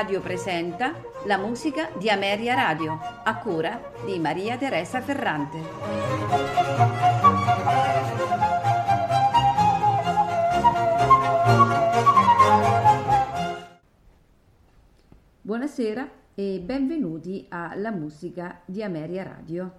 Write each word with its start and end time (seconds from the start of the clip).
Radio 0.00 0.22
presenta 0.22 0.94
la 1.26 1.36
musica 1.36 1.90
di 1.98 2.08
Ameria 2.08 2.54
Radio, 2.54 2.98
a 3.22 3.36
cura 3.36 3.92
di 4.06 4.18
Maria 4.18 4.56
Teresa 4.56 5.02
Ferrante. 5.02 5.58
Buonasera 15.42 16.10
e 16.34 16.62
benvenuti 16.64 17.44
alla 17.50 17.90
musica 17.90 18.62
di 18.64 18.82
Ameria 18.82 19.22
Radio. 19.22 19.72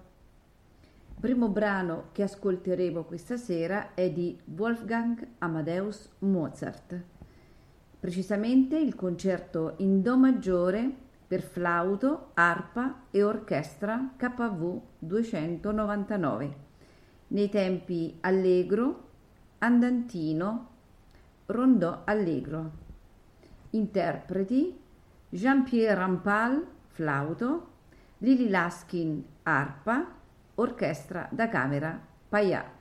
Primo 1.18 1.48
brano 1.48 2.10
che 2.12 2.22
ascolteremo 2.22 3.02
questa 3.02 3.36
sera 3.36 3.94
è 3.94 4.08
di 4.08 4.38
Wolfgang 4.56 5.30
Amadeus 5.38 6.08
Mozart, 6.20 7.10
precisamente 8.02 8.76
il 8.76 8.96
concerto 8.96 9.74
in 9.76 10.02
Do 10.02 10.16
maggiore 10.16 10.92
per 11.24 11.40
flauto, 11.40 12.30
arpa 12.34 13.02
e 13.12 13.22
orchestra 13.22 14.14
KV 14.16 14.80
299, 14.98 16.56
nei 17.28 17.48
tempi 17.48 18.18
allegro, 18.22 19.10
andantino, 19.58 20.68
rondò 21.46 22.02
allegro. 22.04 22.70
Interpreti 23.70 24.76
Jean-Pierre 25.28 25.94
Rampal, 25.94 26.66
flauto, 26.88 27.68
Lili 28.18 28.48
Laskin, 28.48 29.24
arpa, 29.44 30.12
orchestra 30.56 31.28
da 31.30 31.48
camera 31.48 32.04
Payat. 32.28 32.80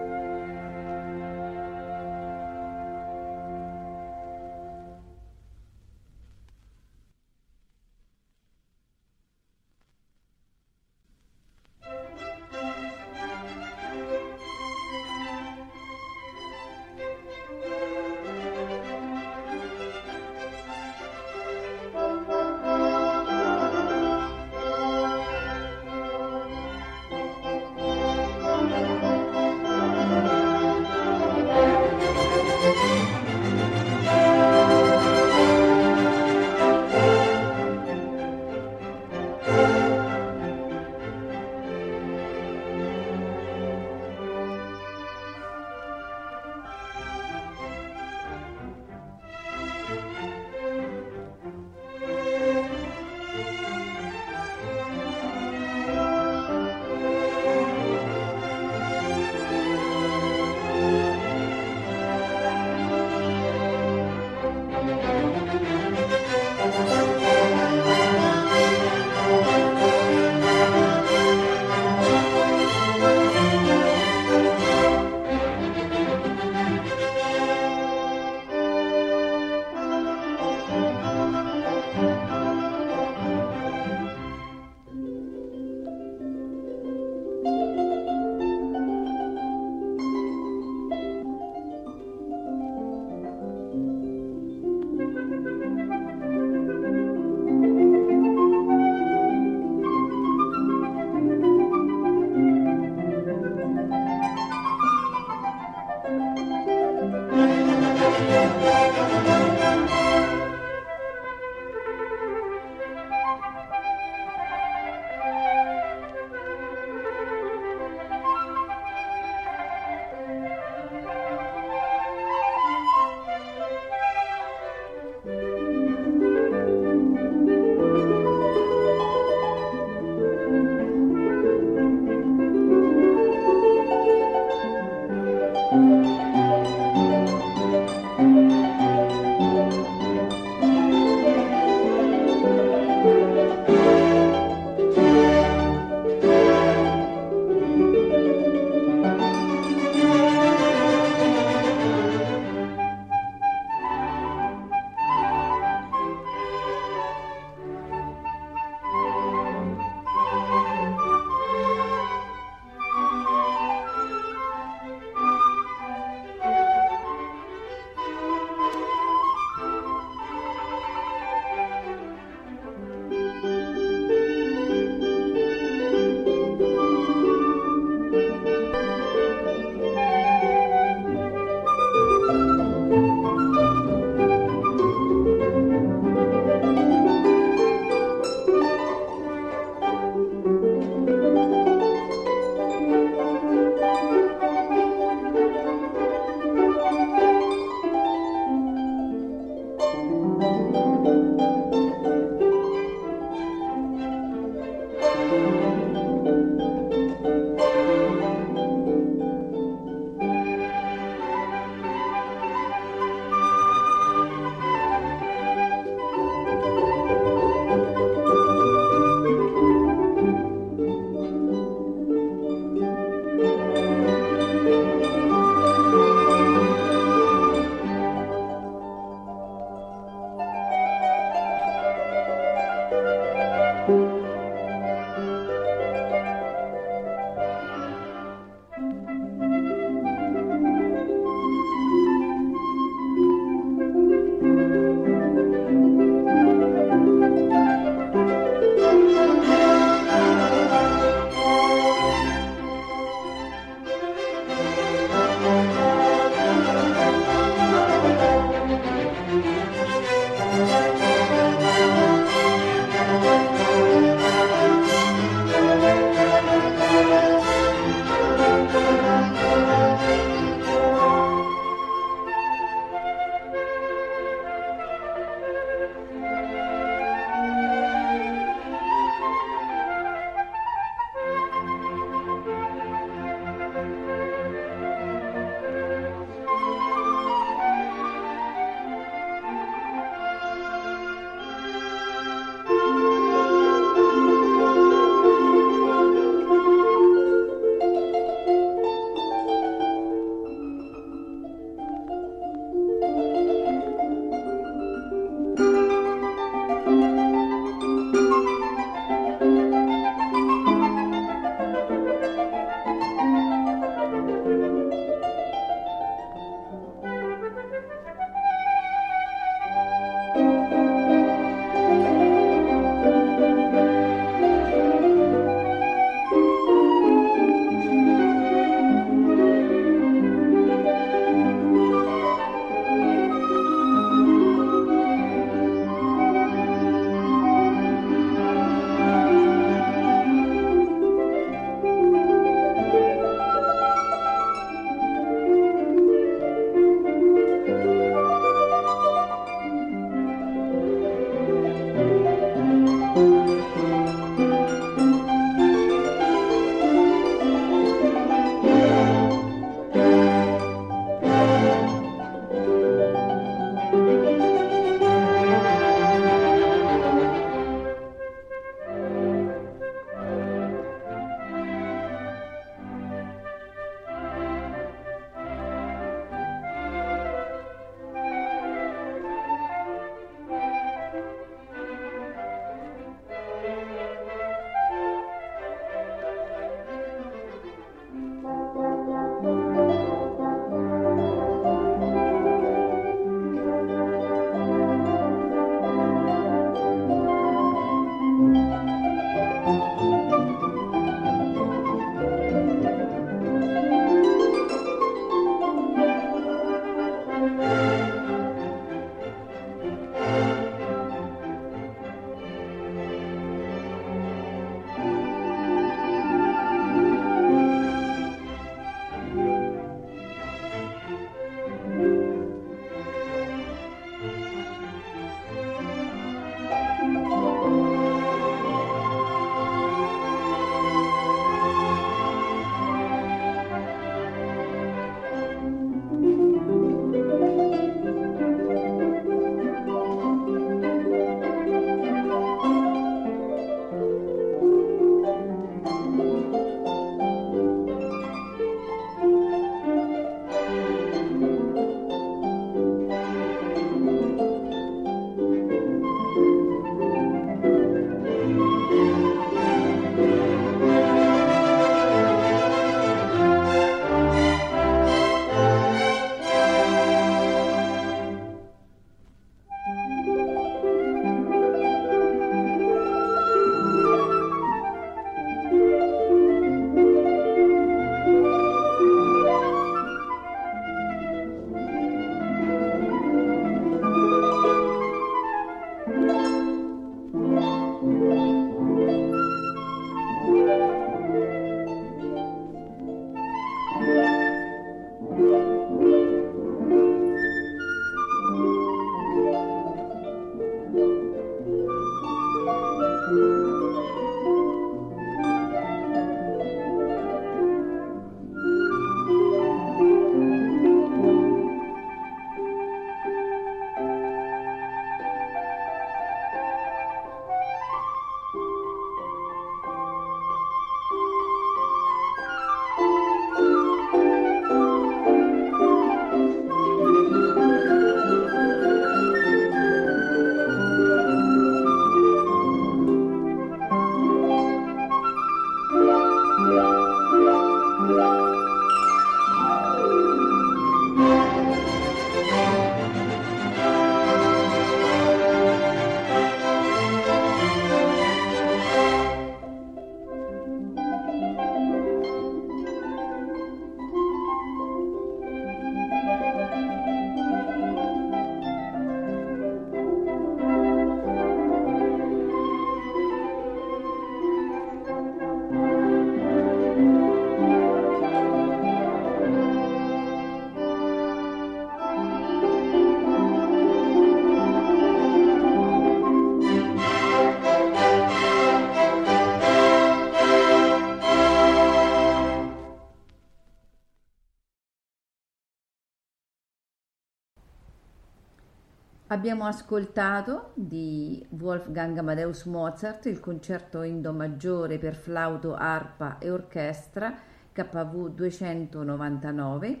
Abbiamo 589.32 589.64
ascoltato 589.64 590.72
di 590.74 591.46
Wolfgang 591.50 592.18
Amadeus 592.18 592.64
Mozart 592.64 593.26
il 593.26 593.38
concerto 593.38 594.02
in 594.02 594.20
Do 594.20 594.32
maggiore 594.32 594.98
per 594.98 595.14
flauto, 595.14 595.76
arpa 595.76 596.38
e 596.38 596.50
orchestra 596.50 597.32
KV 597.70 598.30
299. 598.30 600.00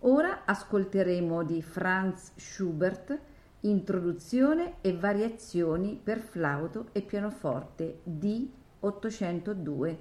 Ora 0.00 0.46
ascolteremo 0.46 1.42
di 1.42 1.60
Franz 1.60 2.32
Schubert 2.34 3.18
Introduzione 3.60 4.76
e 4.80 4.96
variazioni 4.96 6.00
per 6.02 6.20
flauto 6.20 6.88
e 6.92 7.02
pianoforte 7.02 8.00
D 8.04 8.48
802. 8.80 9.98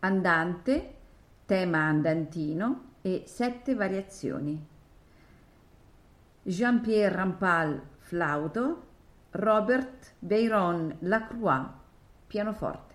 Andante, 0.00 0.94
tema 1.46 1.78
andantino 1.78 2.90
e 3.00 3.22
sette 3.24 3.74
variazioni. 3.74 4.74
Jean-Pierre 6.48 7.12
Rampal, 7.12 7.82
flauto, 7.98 8.84
Robert 9.32 10.14
Beyron 10.20 10.96
Lacroix, 11.00 11.66
pianoforte. 12.28 12.94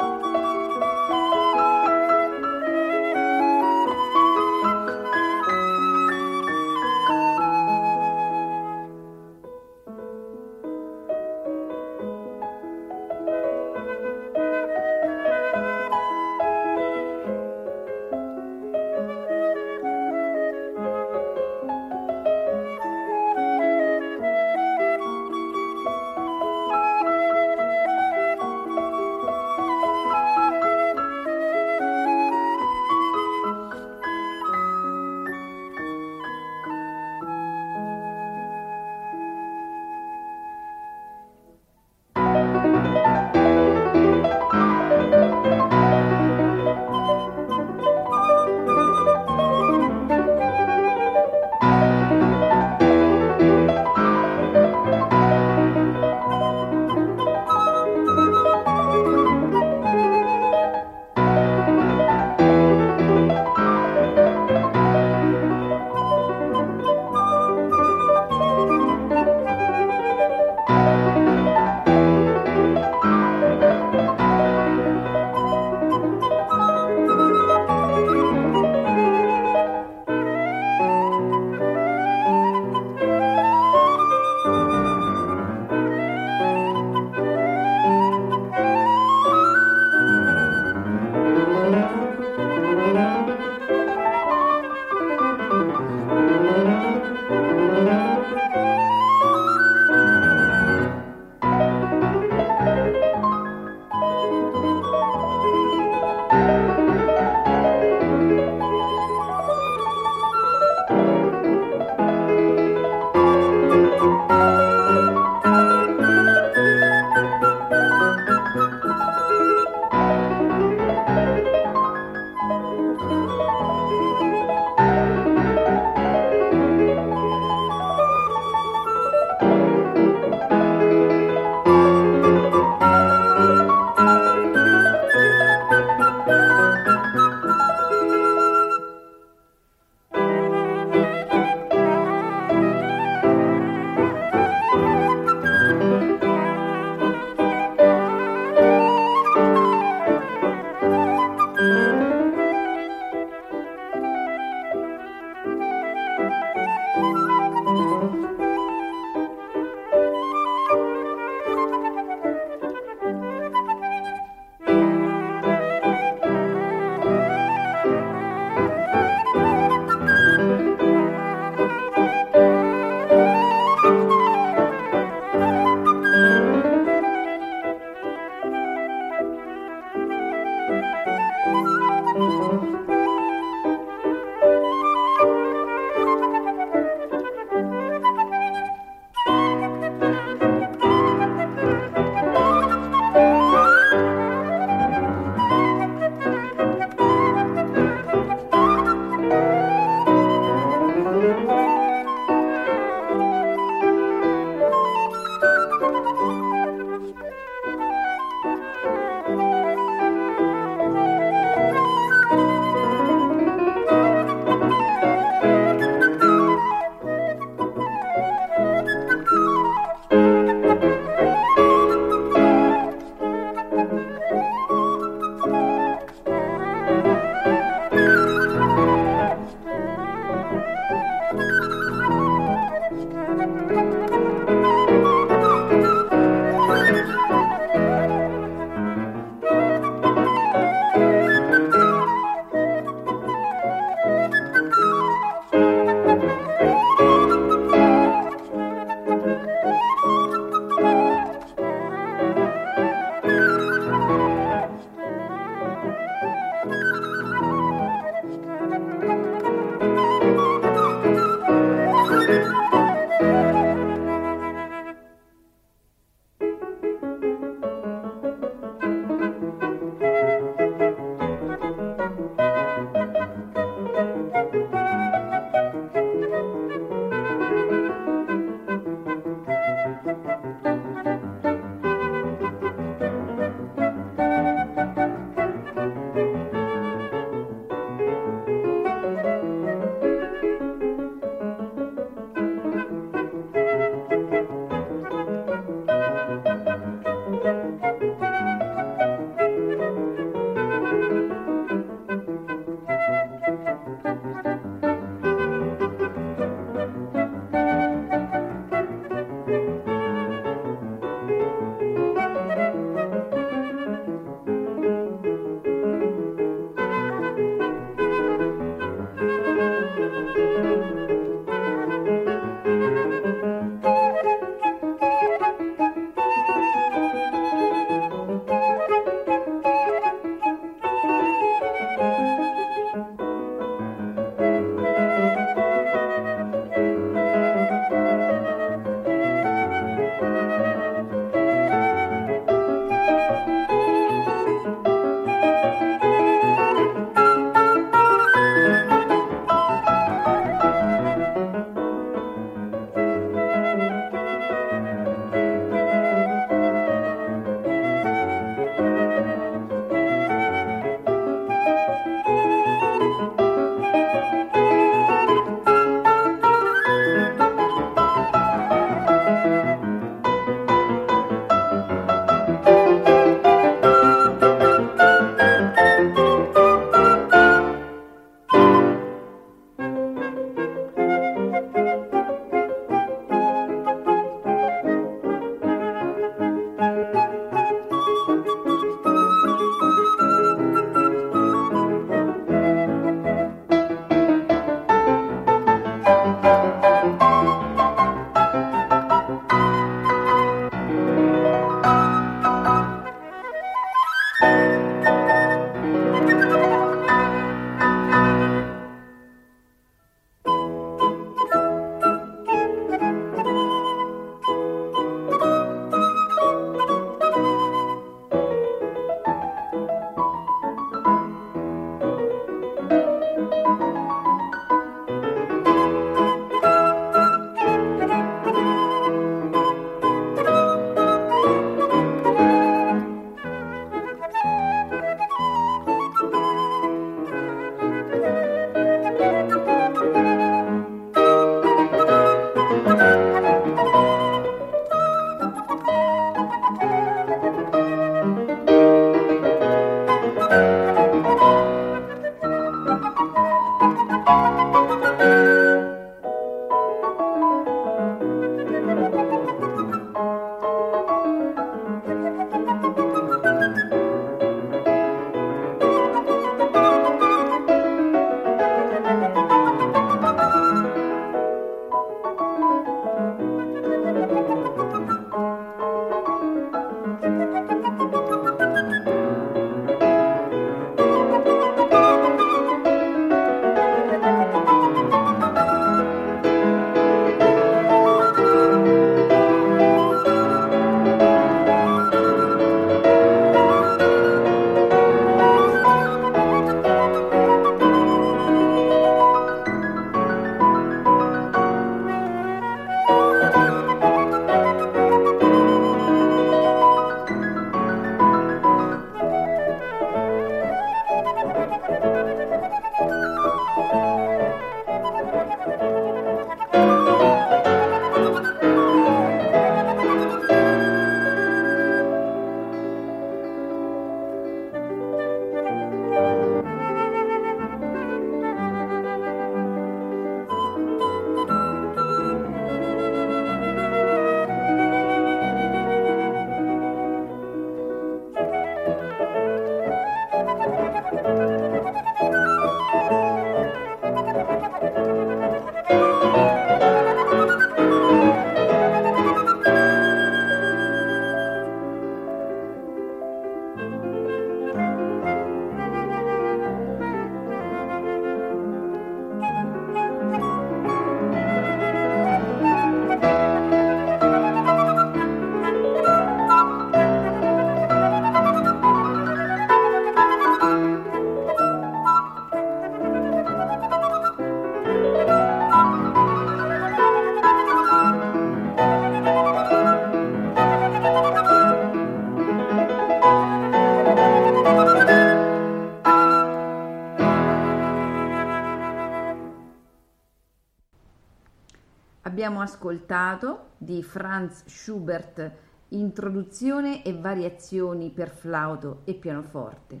Ascoltato 592.64 593.72
di 593.78 594.02
Franz 594.02 594.64
Schubert 594.66 595.52
Introduzione 595.88 597.04
e 597.04 597.12
variazioni 597.12 598.10
per 598.10 598.30
flauto 598.30 599.02
e 599.04 599.14
pianoforte. 599.14 600.00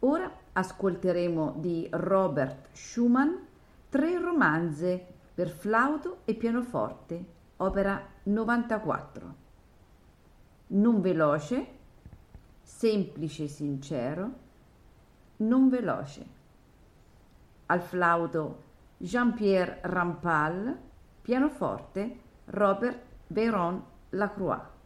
Ora 0.00 0.28
ascolteremo 0.52 1.54
di 1.58 1.86
Robert 1.92 2.68
Schumann 2.72 3.34
tre 3.88 4.18
romanze 4.18 5.06
per 5.34 5.50
flauto 5.50 6.22
e 6.24 6.34
pianoforte, 6.34 7.24
opera 7.58 8.04
94. 8.24 9.34
Non 10.68 11.00
veloce, 11.00 11.66
semplice 12.62 13.44
e 13.44 13.48
sincero, 13.48 14.32
non 15.36 15.68
veloce. 15.68 16.26
Al 17.66 17.82
flauto 17.82 18.62
Jean-Pierre 18.96 19.78
Rampal, 19.82 20.88
pianoforte 21.22 22.16
Robert 22.52 22.98
Véron 23.28 23.82
Lacroix. 24.12 24.79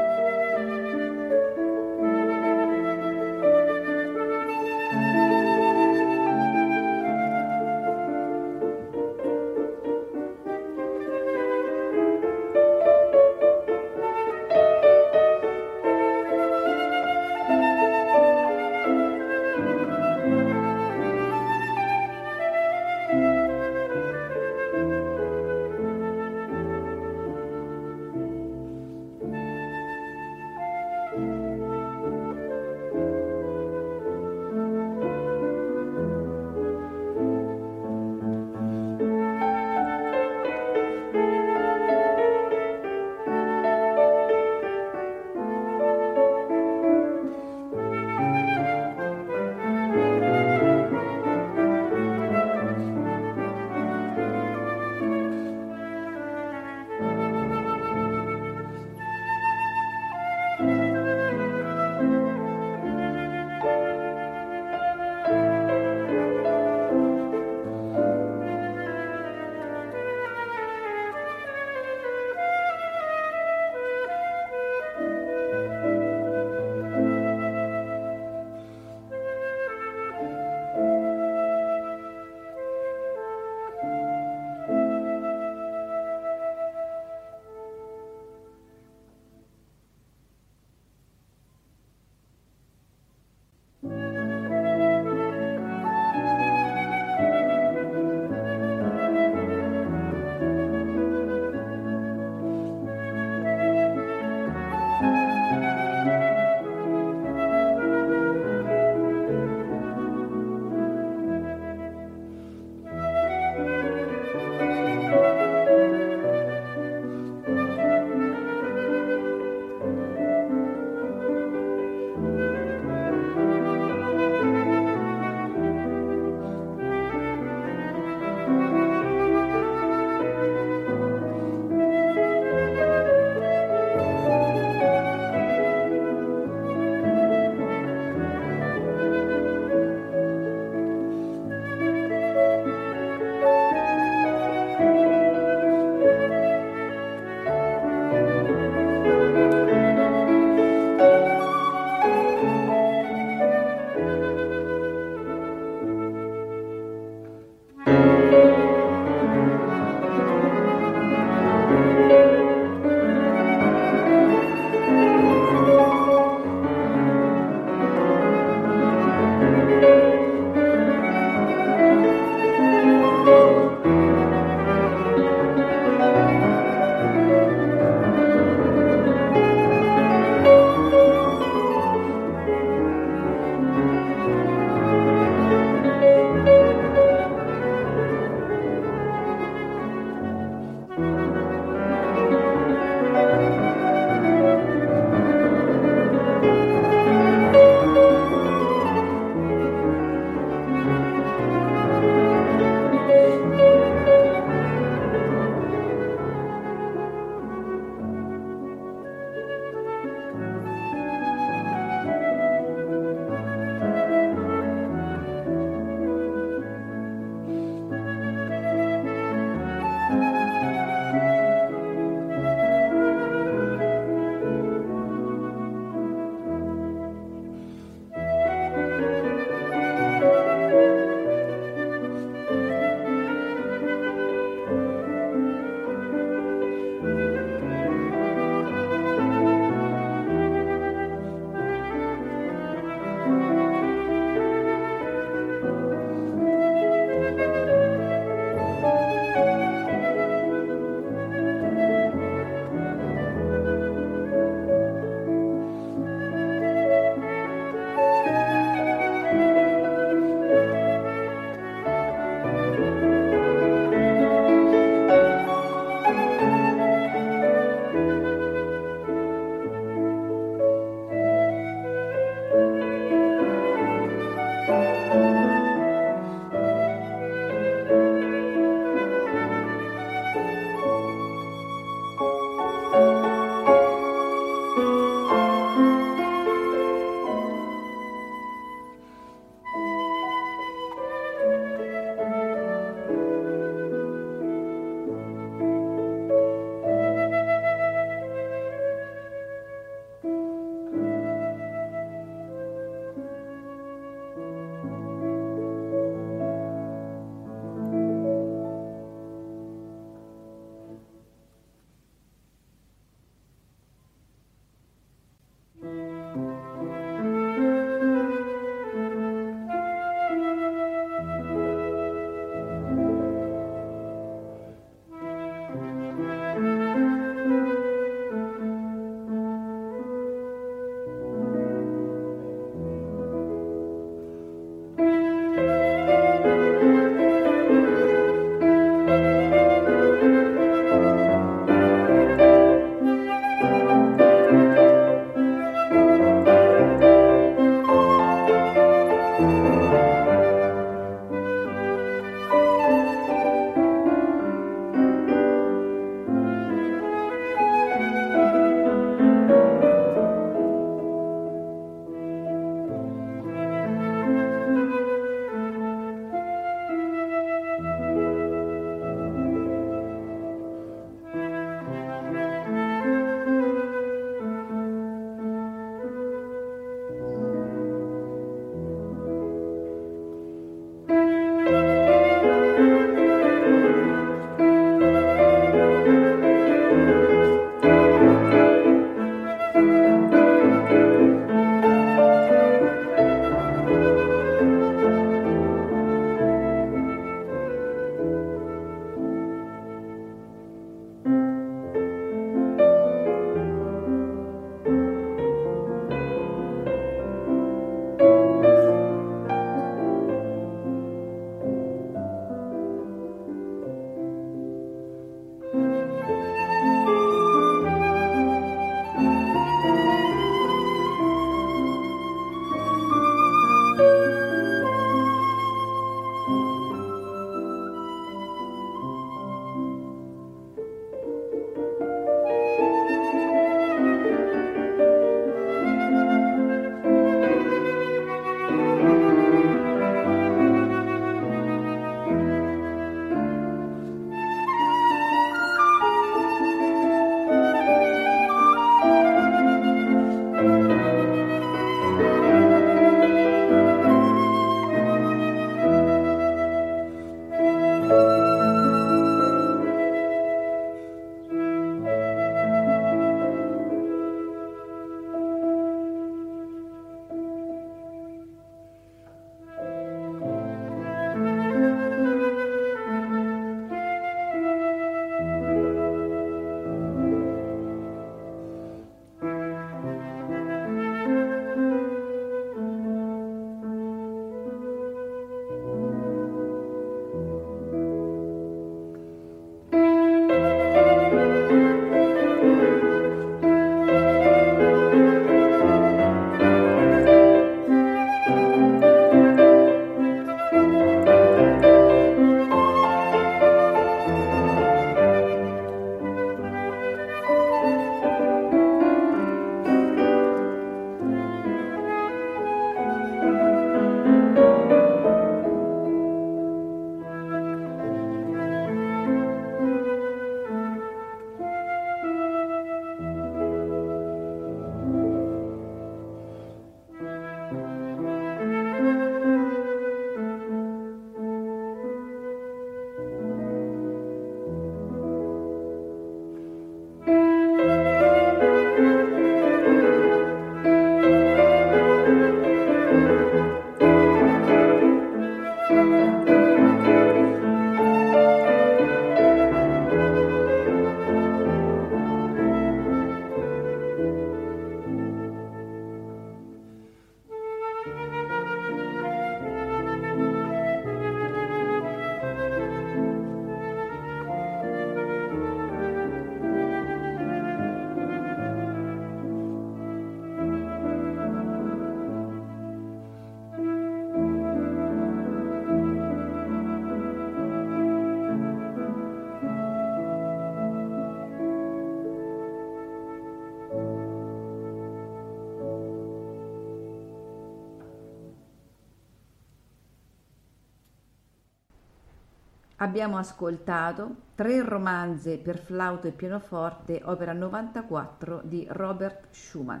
Abbiamo 592.98 593.36
ascoltato 593.36 594.36
tre 594.54 594.82
romanze 594.82 595.58
per 595.58 595.76
flauto 595.76 596.28
e 596.28 596.30
pianoforte, 596.30 597.20
opera 597.24 597.52
94 597.52 598.62
di 598.64 598.86
Robert 598.88 599.48
Schumann. 599.50 600.00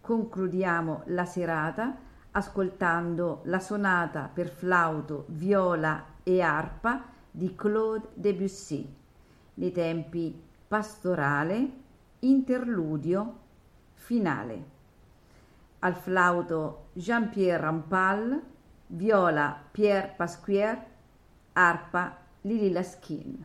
Concludiamo 0.00 1.02
la 1.06 1.24
serata 1.24 1.96
ascoltando 2.30 3.40
la 3.46 3.58
sonata 3.58 4.30
per 4.32 4.48
flauto, 4.48 5.24
viola 5.30 6.04
e 6.22 6.40
arpa 6.40 7.02
di 7.28 7.56
Claude 7.56 8.10
Debussy, 8.14 8.94
nei 9.54 9.72
tempi 9.72 10.40
pastorale, 10.68 11.68
interludio, 12.20 13.38
finale. 13.94 14.64
Al 15.80 15.96
flauto 15.96 16.90
Jean-Pierre 16.92 17.60
Rampal, 17.60 18.40
viola 18.86 19.60
Pierre 19.72 20.14
Pasquier, 20.16 20.92
arpa 21.54 22.12
Lili 22.44 22.74
Laskin. 22.74 23.44